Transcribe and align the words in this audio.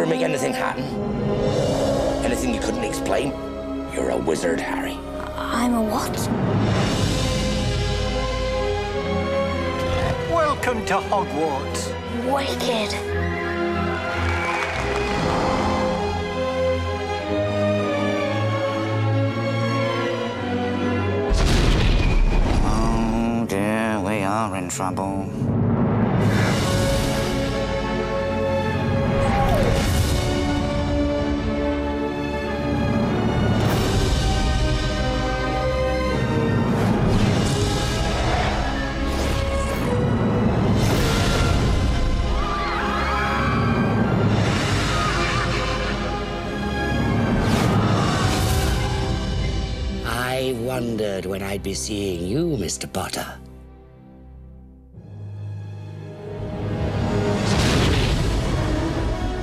ever 0.00 0.08
make 0.08 0.22
anything 0.22 0.54
happen? 0.54 0.84
Anything 2.24 2.54
you 2.54 2.60
couldn't 2.60 2.84
explain? 2.84 3.32
You're 3.92 4.10
a 4.10 4.16
wizard, 4.16 4.58
Harry. 4.58 4.98
I'm 5.36 5.74
a 5.74 5.82
what? 5.82 6.16
Welcome 10.30 10.86
to 10.86 10.94
Hogwarts. 10.94 11.92
Wicked. 12.32 12.94
Oh 22.64 23.44
dear, 23.46 24.00
we 24.00 24.22
are 24.22 24.56
in 24.56 24.70
trouble. 24.70 25.59
Wondered 51.10 51.28
when 51.28 51.42
I'd 51.42 51.62
be 51.62 51.74
seeing 51.74 52.26
you, 52.26 52.56
Mr. 52.56 52.90
Potter. 52.92 53.26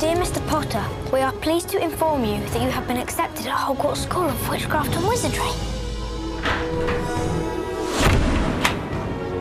Dear 0.00 0.16
Mr. 0.16 0.44
Potter, 0.48 0.84
we 1.12 1.20
are 1.20 1.32
pleased 1.32 1.68
to 1.70 1.78
inform 1.78 2.24
you 2.24 2.40
that 2.50 2.62
you 2.62 2.70
have 2.70 2.88
been 2.88 2.96
accepted 2.96 3.46
at 3.46 3.56
Hogwarts 3.56 3.98
School 3.98 4.24
of 4.24 4.48
Witchcraft 4.48 4.94
and 4.96 5.06
Wizardry. 5.06 5.52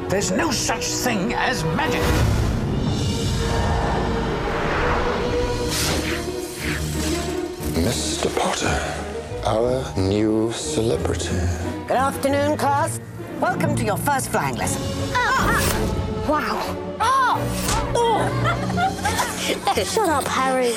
There's 0.09 0.31
no 0.31 0.51
such 0.51 0.85
thing 0.85 1.33
as 1.33 1.63
magic. 1.63 2.01
Mr. 7.81 8.29
Potter, 8.37 9.10
our 9.45 9.83
new 9.97 10.51
celebrity. 10.51 11.29
Good 11.87 11.97
afternoon, 11.97 12.57
class. 12.57 12.99
Welcome 13.39 13.75
to 13.75 13.83
your 13.83 13.97
first 13.97 14.29
flying 14.29 14.55
lesson. 14.55 14.81
Ah, 15.15 15.59
ah. 15.59 16.27
Wow. 16.29 16.97
Ah! 16.99 17.39
Oh. 17.95 18.29
Oh! 19.75 19.83
Shut 19.83 20.09
up, 20.09 20.27
Harry. 20.27 20.73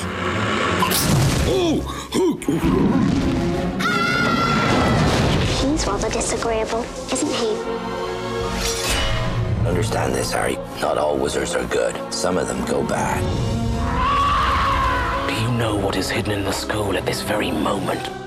Oh, 1.46 1.82
He's 5.60 5.86
rather 5.86 6.08
disagreeable, 6.08 6.84
isn't 7.12 7.32
he? 7.32 7.50
Understand 9.68 10.14
this, 10.14 10.32
Harry. 10.32 10.56
Not 10.80 10.96
all 10.96 11.18
wizards 11.18 11.54
are 11.54 11.66
good. 11.66 11.96
Some 12.12 12.38
of 12.38 12.48
them 12.48 12.64
go 12.64 12.82
bad. 12.86 13.22
Do 15.28 15.34
you 15.34 15.50
know 15.58 15.76
what 15.76 15.96
is 15.96 16.08
hidden 16.08 16.32
in 16.32 16.44
the 16.44 16.52
school 16.52 16.96
at 16.96 17.04
this 17.04 17.20
very 17.20 17.50
moment? 17.50 18.23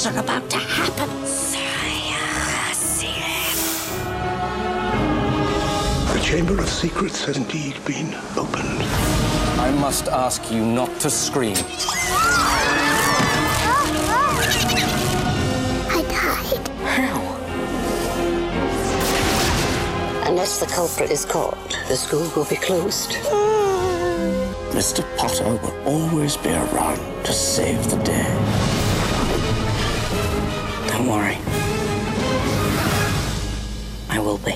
Things 0.00 0.16
are 0.16 0.22
about 0.22 0.48
to 0.50 0.56
happen. 0.56 1.08
The 6.14 6.20
Chamber 6.22 6.58
of 6.58 6.68
Secrets 6.68 7.24
has 7.24 7.36
indeed 7.36 7.76
been 7.84 8.14
opened. 8.36 8.82
I 9.60 9.70
must 9.80 10.08
ask 10.08 10.50
you 10.50 10.64
not 10.64 11.00
to 11.00 11.10
scream. 11.10 11.56
I 15.88 16.02
died. 16.08 16.68
How? 16.96 17.20
Unless 20.28 20.60
the 20.60 20.66
culprit 20.66 21.10
is 21.10 21.24
caught, 21.24 21.58
the 21.88 21.96
school 21.96 22.30
will 22.36 22.46
be 22.46 22.56
closed. 22.56 23.10
Mr. 24.72 25.04
Potter 25.16 25.56
will 25.62 25.76
always 25.84 26.36
be 26.36 26.50
around 26.50 27.24
to 27.24 27.32
save 27.32 27.90
the 27.90 27.96
day. 28.02 28.69
Don't 31.00 31.08
worry. 31.08 31.38
I 34.10 34.18
will 34.18 34.36
be. 34.36 34.52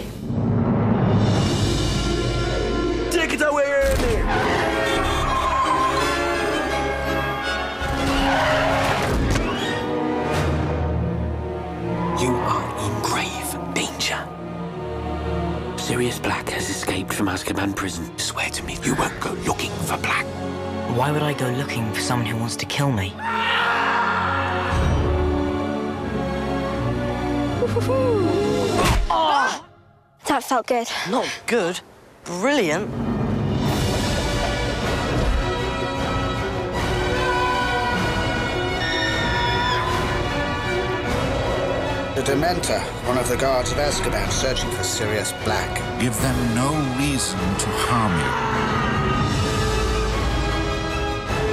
Take 3.10 3.32
it 3.32 3.40
away! 3.40 3.64
You 12.20 12.34
are 12.34 12.68
in 12.84 12.92
grave 13.00 13.74
danger. 13.74 14.28
Sirius 15.78 16.18
Black 16.18 16.50
has 16.50 16.68
escaped 16.68 17.14
from 17.14 17.28
Azkaban 17.28 17.74
prison. 17.74 18.18
Swear 18.18 18.50
to 18.50 18.62
me 18.64 18.76
you 18.82 18.94
won't 18.96 19.18
go 19.18 19.32
looking 19.46 19.70
for 19.86 19.96
Black. 19.96 20.26
Why 20.94 21.10
would 21.10 21.22
I 21.22 21.32
go 21.32 21.48
looking 21.52 21.90
for 21.94 22.00
someone 22.02 22.26
who 22.26 22.36
wants 22.36 22.56
to 22.56 22.66
kill 22.66 22.92
me? 22.92 23.14
That 30.26 30.44
felt 30.44 30.68
good. 30.68 30.86
Not 31.10 31.28
good. 31.46 31.80
Brilliant. 32.24 32.88
The 42.14 42.22
Dementor, 42.22 42.80
one 43.08 43.18
of 43.18 43.28
the 43.28 43.36
guards 43.36 43.72
of 43.72 43.78
Azkaban, 43.78 44.30
searching 44.30 44.70
for 44.70 44.84
Sirius 44.84 45.32
Black. 45.42 46.00
Give 46.00 46.16
them 46.22 46.54
no 46.54 46.72
reason 46.96 47.38
to 47.38 47.68
harm 47.88 48.12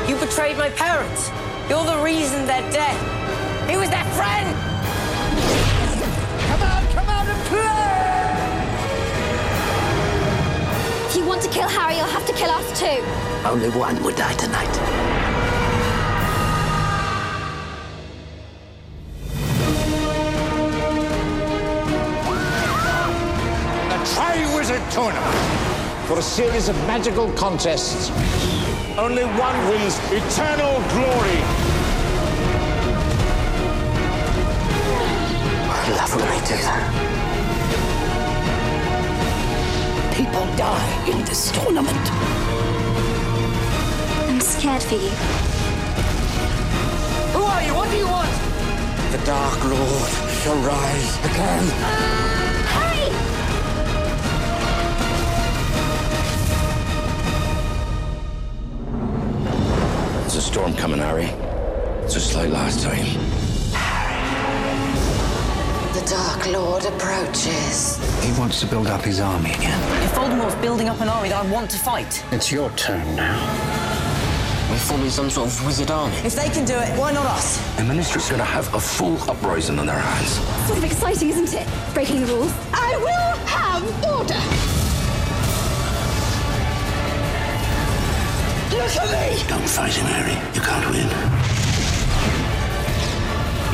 you. 0.08 0.14
You 0.14 0.20
betrayed 0.20 0.58
my 0.58 0.70
parents. 0.70 1.32
You're 1.68 1.84
the 1.84 1.98
reason 2.04 2.46
they're 2.46 2.72
dead. 2.72 2.96
He 3.68 3.76
was 3.76 3.90
their 3.90 4.06
friend. 4.14 4.71
Have 12.82 12.98
to 12.98 13.02
kill 13.02 13.06
us 13.06 13.42
too. 13.44 13.50
Only 13.50 13.70
one 13.70 14.04
would 14.04 14.16
die 14.16 14.34
tonight. 14.34 14.74
The 23.90 23.98
Tri-Wizard 24.14 24.92
Tournament. 24.92 25.38
For 26.08 26.18
a 26.20 26.22
series 26.22 26.70
of 26.70 26.76
magical 26.88 27.32
contests. 27.34 28.10
Only 28.98 29.24
one 29.24 29.70
wins 29.70 29.98
eternal 30.12 30.82
glory. 30.92 31.42
I 35.74 35.90
love 35.96 36.16
when 36.16 36.28
they 36.28 36.40
do 36.48 36.58
that. 36.62 36.84
People 40.14 40.46
die 40.58 41.10
in 41.10 41.24
this 41.26 41.52
tournament. 41.52 42.61
I'm 44.82 44.88
for 44.88 44.96
you. 44.96 45.10
Who 47.34 47.44
are 47.44 47.62
you? 47.64 47.74
What 47.76 47.90
do 47.92 47.98
you 47.98 48.08
want? 48.08 48.30
The 49.12 49.18
Dark 49.26 49.64
Lord 49.66 50.10
shall 50.42 50.56
rise 50.64 51.18
again. 51.20 51.70
Uh, 51.70 51.98
Harry! 52.74 53.10
There's 60.22 60.36
a 60.36 60.42
storm 60.42 60.74
coming, 60.74 61.00
Harry. 61.00 61.30
It's 62.04 62.14
just 62.14 62.36
like 62.36 62.50
last 62.50 62.82
time. 62.84 63.06
The 65.94 66.02
Dark 66.10 66.48
Lord 66.52 66.86
approaches. 66.86 68.00
He 68.24 68.32
wants 68.40 68.60
to 68.62 68.68
build 68.68 68.88
up 68.88 69.02
his 69.02 69.20
army 69.20 69.52
again. 69.54 70.04
If 70.04 70.14
Voldemort's 70.14 70.56
building 70.56 70.90
up 70.90 71.00
an 71.02 71.10
army 71.10 71.30
that 71.30 71.46
I 71.46 71.52
want 71.52 71.70
to 71.72 71.78
fight. 71.78 72.24
It's 72.32 72.52
your 72.52 72.70
turn 72.72 73.16
now. 73.16 73.91
We're 74.72 74.78
forming 74.78 75.10
some 75.10 75.30
sort 75.30 75.50
of 75.50 75.66
wizard 75.66 75.92
army. 75.92 76.16
If 76.24 76.34
they 76.34 76.48
can 76.48 76.64
do 76.64 76.76
it, 76.76 76.98
why 76.98 77.12
not 77.12 77.26
us? 77.26 77.60
The 77.76 77.84
ministry's 77.84 78.30
gonna 78.30 78.46
have 78.46 78.74
a 78.74 78.80
full 78.80 79.18
uprising 79.30 79.78
on 79.80 79.86
their 79.86 80.00
hands. 80.00 80.40
Sort 80.66 80.78
of 80.78 80.86
exciting, 80.86 81.28
isn't 81.28 81.54
it? 81.54 81.68
Breaking 81.94 82.22
the 82.22 82.28
rules. 82.28 82.54
I 82.72 82.96
will 82.96 83.36
have 83.48 83.84
order. 84.16 84.42
The 88.72 88.88
for 88.88 89.08
me! 89.12 89.44
Don't 89.50 89.68
fight 89.68 89.94
him, 89.94 90.06
Harry. 90.06 90.38
You 90.56 90.62
can't 90.62 90.88
win. 90.90 91.10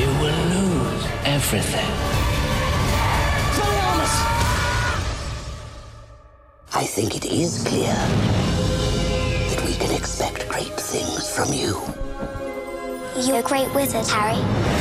You 0.02 0.10
will 0.20 0.46
lose 0.56 1.06
everything. 1.26 2.08
I 6.74 6.86
think 6.86 7.16
it 7.16 7.26
is 7.26 7.64
clear 7.64 7.86
that 7.86 8.70
we 8.70 8.77
can 9.80 9.96
expect 9.96 10.48
great 10.50 10.74
things 10.74 11.30
from 11.30 11.54
you. 11.54 11.82
You're 13.22 13.40
a 13.40 13.44
great 13.44 13.74
wizard, 13.74 14.08
Harry. 14.08 14.77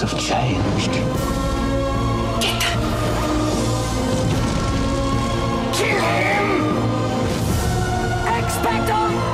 Have 0.00 0.18
changed. 0.18 0.92
Kill 5.74 6.00
him! 6.00 6.48
Expecto 8.24 9.29